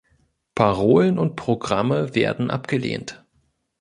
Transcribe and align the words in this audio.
Parolen 0.55 1.19
und 1.19 1.35
Programme 1.35 2.15
werden 2.15 2.49
abgelehnt. 2.49 3.23